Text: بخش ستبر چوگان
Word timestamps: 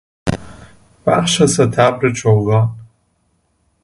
بخش 1.05 1.41
ستبر 1.45 2.11
چوگان 2.13 2.69